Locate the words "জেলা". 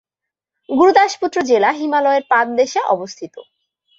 1.49-1.69